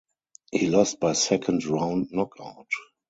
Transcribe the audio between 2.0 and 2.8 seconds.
knockout.